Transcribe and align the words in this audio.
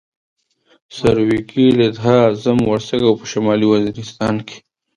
سرویکي، 0.97 1.65
لدها، 1.79 2.15
اعظم 2.25 2.57
ورسک 2.69 3.01
او 3.07 3.13
په 3.19 3.25
شمالي 3.31 3.67
وزیرستان 3.69 4.35
کې. 4.47 4.57